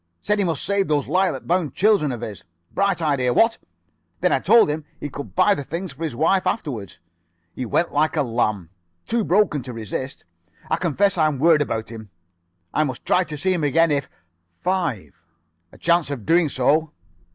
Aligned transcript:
Said 0.19 0.39
he 0.39 0.43
must 0.45 0.63
save 0.65 0.87
those 0.87 1.07
lilac 1.07 1.45
bound 1.45 1.75
children 1.75 2.11
of 2.11 2.21
his. 2.21 2.43
Bright 2.71 3.03
idea, 3.03 3.31
what? 3.35 3.59
Then 4.21 4.31
I 4.31 4.39
told 4.39 4.67
him 4.67 4.83
he 4.99 5.09
could 5.09 5.35
buy 5.35 5.53
the 5.53 5.63
things 5.63 5.93
for 5.93 6.03
his 6.03 6.15
wife 6.15 6.47
afterwards. 6.47 6.99
He 7.53 7.67
went 7.67 7.93
like 7.93 8.15
a 8.15 8.23
lamb, 8.23 8.71
too 9.05 9.23
broken 9.23 9.61
to 9.61 9.73
resist. 9.73 10.25
I 10.71 10.77
confess 10.77 11.19
I 11.19 11.27
am 11.27 11.37
worried 11.37 11.61
about 11.61 11.89
him. 11.89 12.09
I 12.73 12.83
must 12.83 13.05
try 13.05 13.23
to 13.25 13.37
see 13.37 13.53
him 13.53 13.63
again 13.63 13.91
if 13.91 14.09
5 14.61 15.21
a 15.71 15.77
chance 15.77 16.09
of 16.09 16.25
doing 16.25 16.49
so." 16.49 16.93